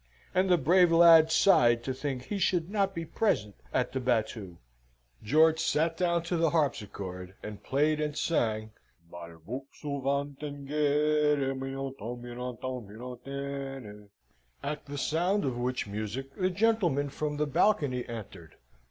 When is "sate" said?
5.59-5.95